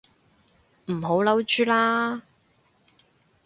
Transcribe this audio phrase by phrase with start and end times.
[0.87, 2.23] 唔好嬲豬啦